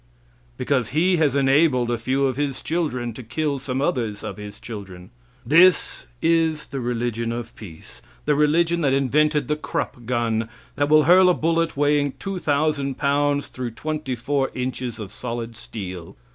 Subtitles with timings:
[0.57, 4.59] Because He has enabled a few of His children to kill some others of His
[4.59, 5.11] children.
[5.45, 11.03] This is the religion of peace the religion that invented the Krupp gun, that will
[11.03, 16.17] hurl a bullet weighing 2,000 pounds through twenty four inches of solid steel.